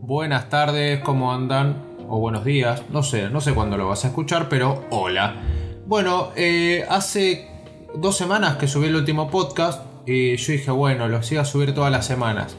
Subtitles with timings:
[0.00, 1.96] Buenas tardes, ¿cómo andan?
[2.08, 5.36] O buenos días, no sé, no sé cuándo lo vas a escuchar, pero hola.
[5.86, 7.48] Bueno, eh, hace
[7.94, 11.74] dos semanas que subí el último podcast y yo dije, bueno, lo sigo a subir
[11.74, 12.56] todas las semanas.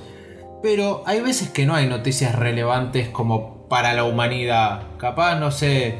[0.63, 4.97] Pero hay veces que no hay noticias relevantes como para la humanidad.
[4.97, 5.95] Capaz, no sé,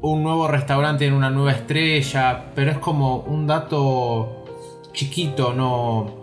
[0.00, 4.44] un nuevo restaurante en una nueva estrella, pero es como un dato
[4.92, 6.21] chiquito, no,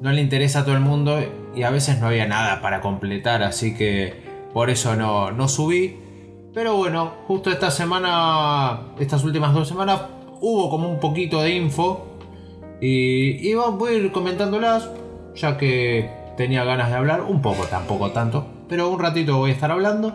[0.00, 1.20] no le interesa a todo el mundo
[1.54, 5.96] y a veces no había nada para completar, así que por eso no, no subí.
[6.54, 10.02] Pero bueno, justo esta semana, estas últimas dos semanas,
[10.40, 12.06] hubo como un poquito de info.
[12.80, 14.88] Y, y voy a ir comentándolas,
[15.34, 19.54] ya que tenía ganas de hablar, un poco, tampoco tanto, pero un ratito voy a
[19.54, 20.14] estar hablando.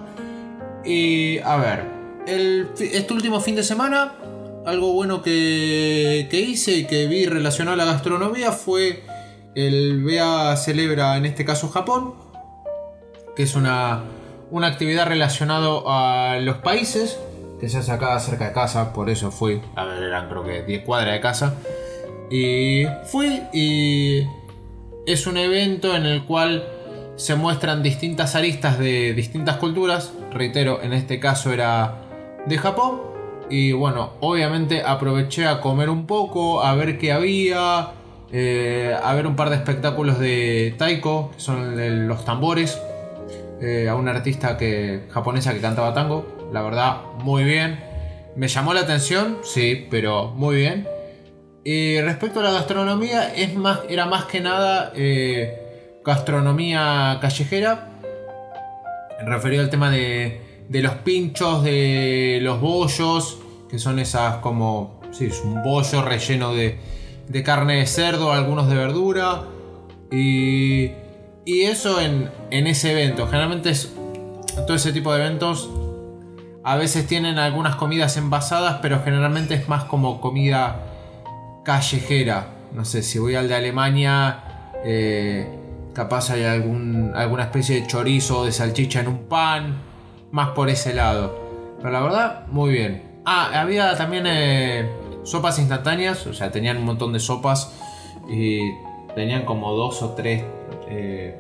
[0.86, 1.84] Y a ver,
[2.26, 4.14] el, este último fin de semana,
[4.66, 9.04] algo bueno que, que hice y que vi relacionado a la gastronomía fue
[9.56, 12.14] el BEA celebra en este caso Japón,
[13.36, 14.04] que es una,
[14.52, 17.20] una actividad relacionada a los países,
[17.60, 20.64] que se hace acá cerca de casa, por eso fui, a ver, eran creo que
[20.64, 21.56] 10 cuadras de casa.
[22.30, 24.28] Y fui y
[25.06, 26.68] es un evento en el cual
[27.16, 30.14] se muestran distintas aristas de distintas culturas.
[30.32, 32.02] Reitero, en este caso era
[32.46, 33.02] de Japón.
[33.50, 37.92] Y bueno, obviamente aproveché a comer un poco, a ver qué había,
[38.32, 42.80] eh, a ver un par de espectáculos de taiko, que son los tambores,
[43.62, 47.80] eh, a una artista que, japonesa que cantaba tango, la verdad, muy bien.
[48.36, 50.88] Me llamó la atención, sí, pero muy bien.
[51.64, 57.90] Y respecto a la gastronomía, es más, era más que nada eh, gastronomía callejera,
[59.26, 63.38] referido al tema de, de los pinchos, de los bollos,
[63.70, 66.78] que son esas como, sí, es un bollo relleno de,
[67.28, 69.44] de carne de cerdo, algunos de verdura.
[70.12, 70.92] Y,
[71.46, 73.26] y eso en, en ese evento.
[73.28, 73.94] Generalmente es
[74.68, 75.70] todo ese tipo de eventos.
[76.64, 80.80] A veces tienen algunas comidas envasadas, pero generalmente es más como comida
[81.66, 82.48] callejera.
[82.74, 85.48] No sé, si voy al de Alemania, eh,
[85.94, 89.82] capaz hay algún, alguna especie de chorizo o de salchicha en un pan.
[90.32, 91.40] Más por ese lado.
[91.78, 93.22] Pero la verdad, muy bien.
[93.26, 94.90] Ah, había también eh,
[95.24, 97.72] sopas instantáneas, o sea, tenían un montón de sopas
[98.30, 98.60] y
[99.16, 100.44] tenían como dos o tres,
[100.90, 101.40] eh,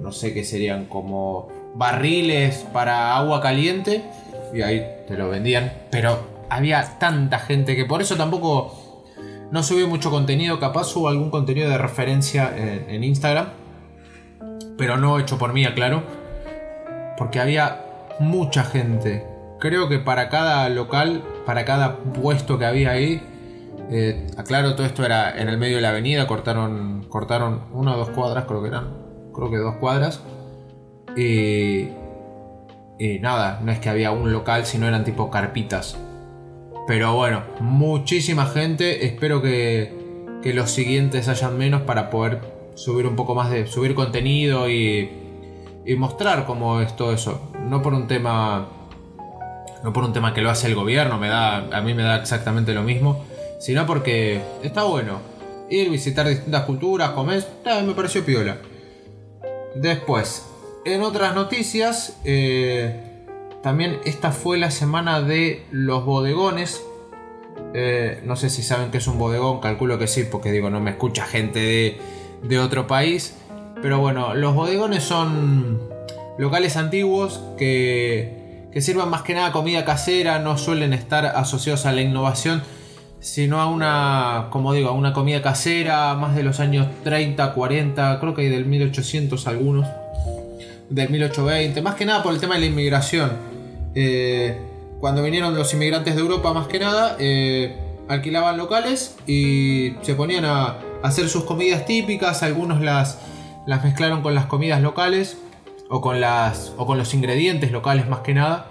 [0.00, 4.04] no sé qué serían, como barriles para agua caliente
[4.54, 6.18] y ahí te lo vendían, pero
[6.48, 9.04] había tanta gente que por eso tampoco
[9.50, 13.48] no subí mucho contenido, capaz subo algún contenido de referencia en, en Instagram,
[14.76, 16.02] pero no hecho por mí, aclaro,
[17.16, 17.84] porque había
[18.18, 19.24] mucha gente.
[19.58, 23.22] Creo que para cada local, para cada puesto que había ahí,
[23.90, 27.98] eh, aclaro, todo esto era en el medio de la avenida, cortaron, cortaron una o
[27.98, 28.92] dos cuadras, creo que eran,
[29.32, 30.22] creo que dos cuadras.
[31.16, 31.88] Y,
[32.98, 35.96] y nada, no es que había un local, sino eran tipo carpitas.
[36.88, 42.40] Pero bueno, muchísima gente, espero que, que los siguientes hayan menos para poder
[42.74, 45.10] subir un poco más de, subir contenido y,
[45.84, 47.52] y mostrar cómo es todo eso.
[47.60, 48.68] No por un tema
[49.82, 52.16] no por un tema que lo hace el gobierno, me da, a mí me da
[52.16, 53.24] exactamente lo mismo,
[53.58, 55.36] sino porque está bueno
[55.70, 57.44] ir, visitar distintas culturas, comer,
[57.84, 58.58] me pareció piola.
[59.74, 60.46] Después,
[60.84, 63.24] en otras noticias, eh,
[63.62, 66.82] también esta fue la semana de los bodegones.
[67.74, 70.80] Eh, no sé si saben que es un bodegón, calculo que sí, porque digo, no
[70.80, 71.98] me escucha gente de,
[72.42, 73.36] de otro país.
[73.82, 75.80] Pero bueno, los bodegones son
[76.38, 78.45] locales antiguos que
[78.76, 82.62] que sirvan más que nada comida casera, no suelen estar asociados a la innovación,
[83.20, 88.20] sino a una, como digo, a una comida casera, más de los años 30, 40,
[88.20, 89.88] creo que hay del 1800 algunos,
[90.90, 93.32] del 1820, más que nada por el tema de la inmigración.
[93.94, 94.60] Eh,
[95.00, 97.78] cuando vinieron los inmigrantes de Europa, más que nada, eh,
[98.08, 103.20] alquilaban locales y se ponían a hacer sus comidas típicas, algunos las,
[103.66, 105.38] las mezclaron con las comidas locales
[105.88, 108.66] o con, las, o con los ingredientes locales más que nada.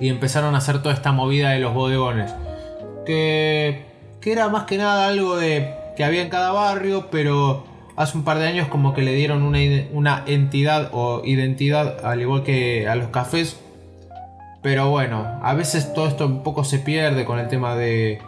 [0.00, 2.32] Y empezaron a hacer toda esta movida de los bodegones.
[3.04, 3.84] Que,
[4.20, 7.64] que era más que nada algo de que había en cada barrio, pero
[7.96, 9.58] hace un par de años como que le dieron una,
[9.92, 13.58] una entidad o identidad al igual que a los cafés.
[14.62, 18.20] Pero bueno, a veces todo esto un poco se pierde con el tema de,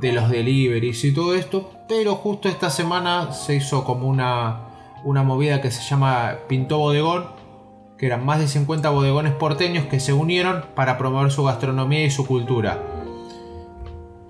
[0.00, 1.70] de los deliveries y todo esto.
[1.88, 4.60] Pero justo esta semana se hizo como una,
[5.04, 7.26] una movida que se llama Pintó Bodegón,
[7.98, 12.10] que eran más de 50 bodegones porteños que se unieron para promover su gastronomía y
[12.10, 12.82] su cultura.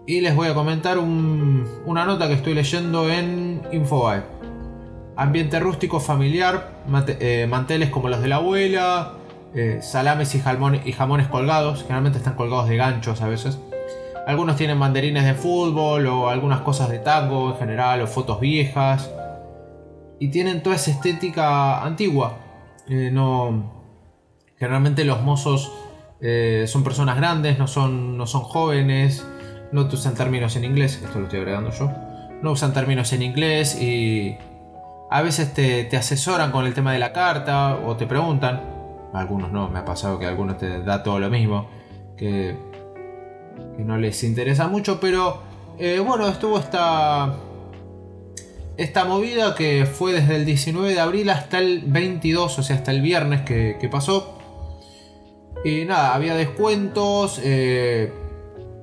[0.06, 4.22] Y les voy a comentar una nota que estoy leyendo en Infobae.
[5.16, 9.14] ambiente rústico familiar, eh, manteles como los de la abuela,
[9.54, 10.38] eh, salames y,
[10.84, 13.58] y jamones colgados, generalmente están colgados de ganchos a veces.
[14.26, 19.10] Algunos tienen banderines de fútbol o algunas cosas de tango en general o fotos viejas.
[20.18, 22.45] Y tienen toda esa estética antigua.
[22.88, 23.84] No,
[24.58, 25.72] generalmente los mozos
[26.66, 29.24] son personas grandes, no son, no son jóvenes
[29.72, 31.90] no usan términos en inglés, esto lo estoy agregando yo,
[32.42, 34.36] no usan términos en inglés y
[35.10, 38.62] a veces te, asesoran con el tema de la carta o te preguntan,
[39.12, 41.68] algunos no, me ha pasado que algunos te da todo lo mismo,
[42.16, 42.56] que,
[43.78, 45.42] no les interesa mucho, pero
[45.78, 47.34] eh, bueno, estuvo esta,
[48.76, 52.90] esta movida que fue desde el 19 de abril hasta el 22, o sea, hasta
[52.90, 54.38] el viernes que, pasó.
[55.64, 57.40] Y nada, había descuentos.
[57.42, 58.12] Eh,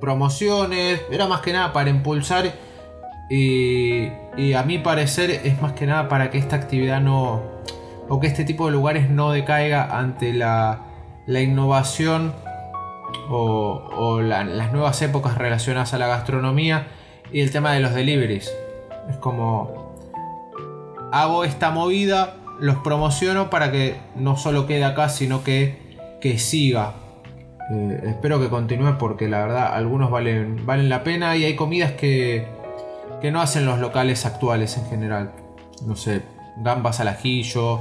[0.04, 2.52] promociones, era más que nada para impulsar
[3.30, 7.42] y, a mi parecer es más que nada para que esta actividad no,
[8.08, 10.82] o que este tipo de lugares no decaiga ante la,
[11.26, 12.34] innovación
[13.30, 16.88] o, las nuevas épocas relacionadas a la gastronomía
[17.32, 18.54] y el tema de los deliveries.
[19.08, 19.83] Es como
[21.22, 26.94] hago esta movida, los promociono para que no solo quede acá, sino que, que siga
[27.70, 31.92] eh, espero que continúe porque la verdad algunos valen, valen la pena y hay comidas
[31.92, 32.46] que,
[33.22, 35.32] que no hacen los locales actuales en general.
[35.86, 36.22] No sé,
[36.58, 37.80] gambas al ajillo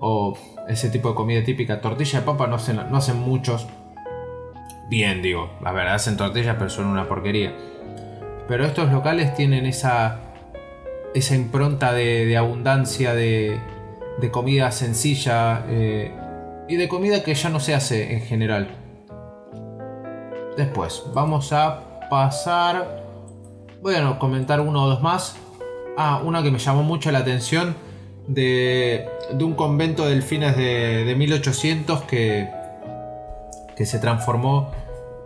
[0.00, 0.36] o
[0.68, 1.80] ese tipo de comida típica.
[1.80, 3.66] Tortilla de papa no hacen, no hacen muchos.
[4.90, 5.50] Bien, digo.
[5.62, 7.54] La verdad hacen tortillas pero son una porquería.
[8.46, 10.27] Pero estos locales tienen esa,
[11.14, 13.58] esa impronta de, abundancia, de,
[14.20, 16.12] de, comida sencilla eh,
[16.68, 18.68] y de comida que ya no se hace en general.
[20.56, 23.04] Después, vamos a pasar.
[23.80, 25.36] Voy a comentar uno o dos más.
[25.96, 27.74] Ah, una que me llamó mucho la atención
[28.26, 29.08] de,
[29.40, 32.48] un convento del fines de, 1800 que,
[33.76, 34.70] que se transformó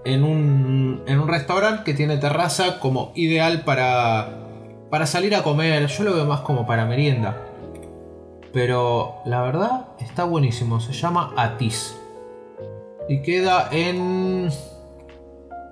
[0.04, 4.42] en un, en un restaurante que tiene terraza como ideal para,
[4.92, 5.86] para salir a comer.
[5.86, 7.34] Yo lo veo más como para merienda.
[8.52, 10.80] Pero la verdad está buenísimo.
[10.80, 11.98] Se llama Atis.
[13.08, 14.50] Y queda en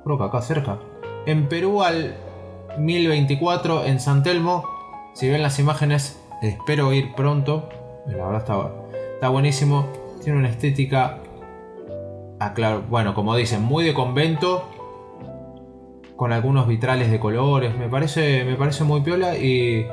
[0.04, 0.78] creo que acá cerca.
[1.26, 2.14] En Perú al
[2.78, 4.64] 1024 en San Telmo.
[5.12, 7.68] Si ven las imágenes, espero ir pronto.
[8.06, 8.70] La verdad está,
[9.16, 9.86] está buenísimo.
[10.24, 11.18] Tiene una estética,
[12.38, 14.66] ah, claro, bueno, como dicen, muy de convento.
[16.20, 17.74] Con algunos vitrales de colores.
[17.74, 19.86] Me parece, me parece muy piola y...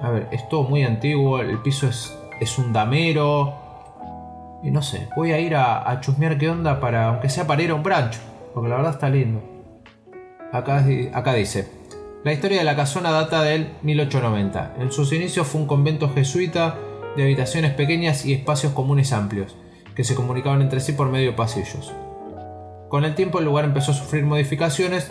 [0.00, 1.40] A ver, es todo muy antiguo.
[1.40, 3.52] El piso es, es un damero.
[4.62, 7.72] Y no sé, voy a ir a, chusmear qué onda para, aunque sea para ir
[7.72, 8.20] a un brancho
[8.54, 9.42] porque la verdad está lindo.
[10.52, 10.84] Acá,
[11.14, 11.68] acá dice,
[12.22, 14.76] la historia de la casona data del 1890.
[14.78, 16.76] En sus inicios fue un convento jesuita
[17.16, 19.56] de habitaciones pequeñas y espacios comunes amplios,
[19.96, 21.92] que se comunicaban entre sí por medio de pasillos.
[22.92, 25.10] Con el tiempo el lugar empezó a sufrir modificaciones,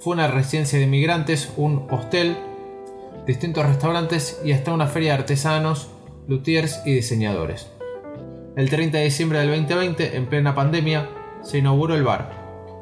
[0.00, 2.34] fue una residencia de inmigrantes, un hostel,
[3.26, 5.90] distintos restaurantes y hasta una feria de artesanos,
[6.28, 7.70] luthiers y diseñadores.
[8.56, 11.10] El 30 de diciembre del 2020, en plena pandemia,
[11.42, 12.30] se inauguró el bar,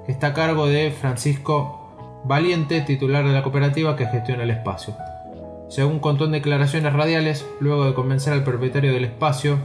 [0.07, 4.95] que está a cargo de Francisco Valiente, titular de la cooperativa que gestiona el espacio.
[5.69, 9.59] Según contó en declaraciones radiales, luego de convencer al propietario del espacio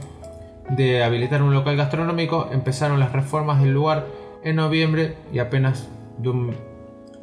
[0.68, 5.88] de habilitar un local gastronómico, empezaron las reformas del lugar en noviembre y apenas,
[6.24, 6.54] un,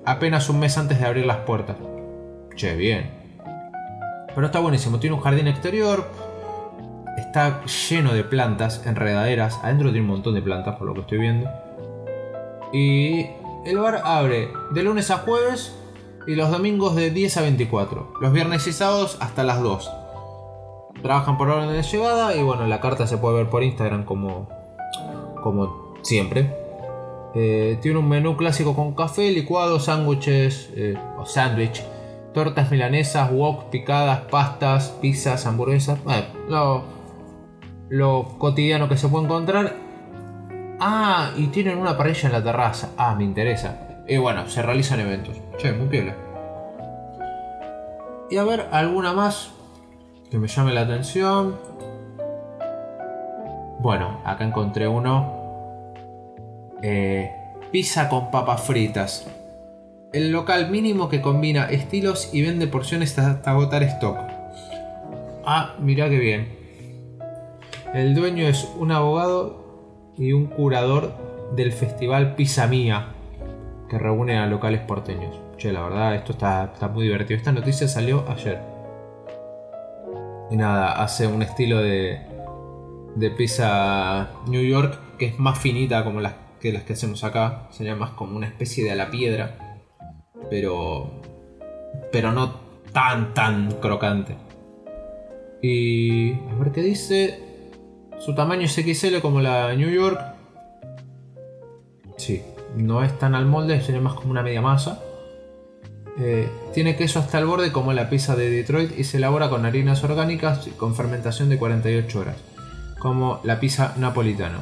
[0.06, 1.76] apenas un mes antes de abrir las puertas.
[2.56, 3.10] Che, bien.
[4.34, 6.08] Pero está buenísimo, tiene un jardín exterior,
[7.18, 11.18] está lleno de plantas enredaderas, adentro tiene un montón de plantas por lo que estoy
[11.18, 11.50] viendo.
[12.72, 13.28] Y
[13.66, 15.76] el bar abre de lunes a jueves
[16.28, 18.14] y los domingos de 10 a 24.
[18.22, 19.92] Los viernes y sábados hasta las 2.
[21.02, 24.50] Trabajan por orden de llegada y bueno, la carta se puede ver por Instagram como,
[25.42, 26.65] como siempre.
[27.36, 31.84] Eh, tiene un menú clásico con café, licuado, sándwiches eh, o sándwich,
[32.34, 36.00] tortas milanesas, wok, picadas, pastas, pizzas, hamburguesas.
[36.48, 36.84] lo,
[37.90, 39.86] lo cotidiano que se puede encontrar
[40.80, 42.92] Ah, y tienen una parrilla en la terraza.
[42.98, 44.04] Ah, me interesa.
[44.08, 45.38] Y bueno, se realizan eventos.
[45.58, 46.16] Che, muy piola.
[48.30, 49.52] Y a ver, alguna más
[50.30, 51.58] que me llame la atención.
[53.80, 55.45] Bueno, acá encontré uno.
[56.82, 57.32] Eh,
[57.72, 59.28] pizza con papas fritas.
[60.14, 64.18] El local mínimo que combina estilos y vende porciones hasta agotar stock.
[65.46, 66.48] Ah, mirá qué bien.
[67.94, 71.14] El dueño es un abogado y un curador
[71.56, 73.10] del festival Pizza Mía,
[73.90, 75.40] que reúne a locales porteños.
[75.58, 77.38] Che, la verdad, esto está, muy divertido.
[77.38, 78.60] Esta noticia salió ayer.
[80.52, 82.20] Y nada, hace un estilo de,
[83.16, 86.34] de pizza New York que es más finita como las
[86.66, 87.68] que las que hacemos acá.
[87.70, 89.78] Sería más como una especie de a la piedra.
[90.50, 91.22] Pero.
[92.12, 92.56] Pero no
[92.92, 94.36] tan, tan crocante.
[95.62, 96.34] Y.
[96.34, 97.40] A ver qué dice.
[98.18, 100.20] Su tamaño es XL como la New York.
[102.18, 102.42] Sí,
[102.76, 105.04] no es tan al molde, sería más como una media masa.
[106.18, 109.66] Eh, tiene queso hasta el borde como la pizza de Detroit y se elabora con
[109.66, 112.38] harinas orgánicas con fermentación de 48 horas,
[112.98, 114.60] como la pizza napolitana.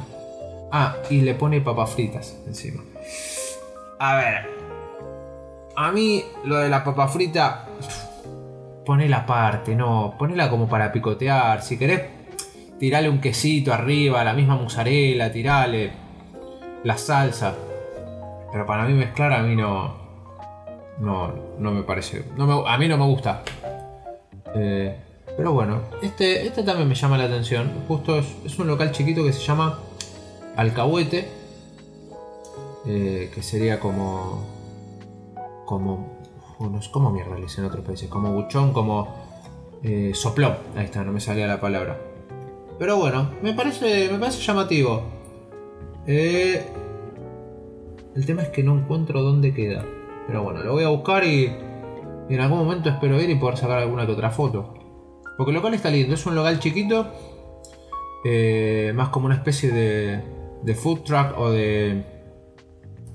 [0.76, 2.82] Ah, y le pone papas fritas encima.
[4.00, 4.50] A ver,
[5.76, 7.66] a mí lo de la papa frita,
[8.84, 11.62] ponela aparte, no, ponela como para picotear.
[11.62, 12.02] Si querés,
[12.80, 15.92] tirale un quesito arriba, la misma mozzarella, tirale
[16.82, 17.54] la salsa.
[18.50, 19.94] Pero para mí mezclar a mí no,
[20.98, 22.24] no, no me parece.
[22.36, 23.44] No a mí no me gusta.
[24.56, 24.98] Eh,
[25.36, 27.70] pero bueno, este, este también me llama la atención.
[27.88, 29.78] Justo es, un local chiquito que se llama
[30.56, 31.28] Alcahuete.
[32.86, 34.44] Eh, que sería como.
[35.64, 36.14] Como.
[36.60, 38.08] No sé cómo mierda le dicen en otros países.
[38.08, 39.08] Como buchón, como.
[39.82, 40.56] Eh, soplón.
[40.76, 42.00] Ahí está, no me salía la palabra.
[42.78, 45.02] Pero bueno, me parece, me parece llamativo.
[46.06, 46.64] el
[48.26, 49.84] tema es que no encuentro dónde queda.
[50.26, 51.46] Pero bueno, lo voy a buscar y,
[52.28, 54.74] en algún momento espero ir y poder sacar alguna que otra foto.
[55.36, 57.06] Porque el local está lindo, es un local chiquito,
[58.24, 60.22] eh, más como una especie de,
[60.64, 62.04] de food truck o de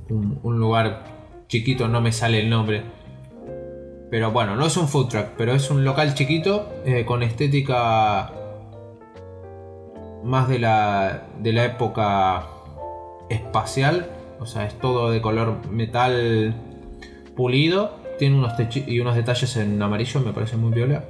[0.10, 1.04] un, lugar
[1.48, 2.84] chiquito, no me sale el nombre.
[4.12, 8.32] Pero bueno, no es un food truck, pero es un local chiquito eh, con estética
[10.24, 12.48] más de la, de la época
[13.30, 14.10] espacial.
[14.40, 16.56] O sea, es todo de color metal
[17.36, 17.98] pulido.
[18.18, 21.06] Tiene unos y unos detalles en amarillo, me parece muy viola.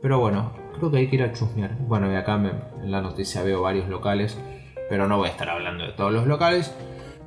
[0.00, 1.76] Pero bueno, creo que hay que ir a chusmear.
[1.80, 4.38] Bueno, y acá en la noticia veo varios locales,
[4.88, 6.72] pero no voy a estar hablando de todos los locales.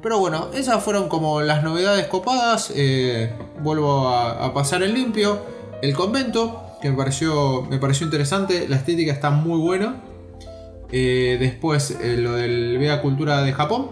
[0.02, 2.72] Pero bueno, esas fueron como las novedades copadas.
[2.76, 5.40] Eh, vuelvo a, pasar en limpio.
[5.82, 8.68] El convento, que me pareció, me pareció interesante.
[8.68, 10.02] La estética está muy buena.
[10.92, 13.92] Eh, después eh, lo del Vega Cultura de Japón.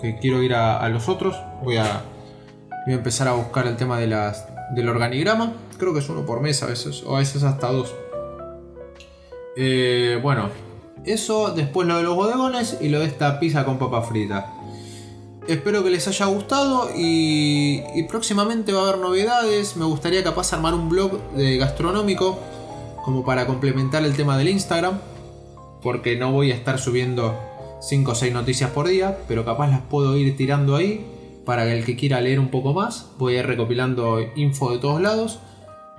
[0.00, 1.36] Que quiero ir a los otros.
[1.62, 2.04] Voy a,
[2.86, 5.52] Voy a empezar a buscar el tema de las, del organigrama.
[5.78, 7.94] Creo que es uno por mes a veces, o a veces hasta dos.
[10.22, 10.48] Bueno,
[11.04, 14.52] eso, después lo de los bodegones y lo de esta pizza con papa frita.
[15.48, 19.76] Espero que les haya gustado y, y, próximamente va a haber novedades.
[19.76, 22.38] Me gustaría capaz armar un blog de gastronómico
[23.04, 25.00] como para complementar el tema del Instagram.
[25.82, 27.38] Porque no voy a estar subiendo
[27.80, 31.06] 5 o 6 noticias por día, pero capaz las puedo ir tirando ahí
[31.46, 33.06] para el que quiera leer un poco más.
[33.18, 35.40] Voy a ir recopilando info de todos lados.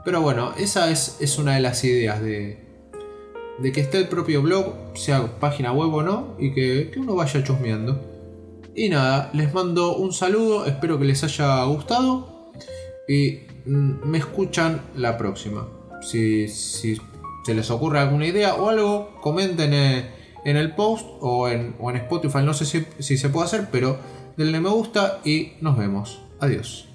[0.06, 2.61] Pero bueno, esa es, es una de las ideas de,
[3.62, 7.44] de que esté el propio blog, sea página web o no, y que, uno vaya
[7.44, 8.00] chusmeando.
[8.76, 12.52] Y nada, les mando un saludo, espero que les haya gustado
[13.08, 15.68] y mm, me escuchan la próxima.
[16.02, 16.98] Si, si
[17.46, 21.98] se les ocurre alguna idea o algo, comenten en el post o en, o en
[21.98, 23.98] Spotify, no sé si, si se puede hacer, pero
[24.38, 26.22] denle me gusta y nos vemos.
[26.40, 26.91] Adiós.